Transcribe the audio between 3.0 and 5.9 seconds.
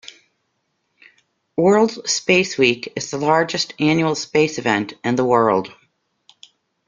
the largest annual space event in the world.